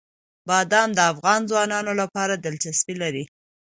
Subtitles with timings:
[0.47, 3.23] بادام د افغان ځوانانو لپاره دلچسپي لري.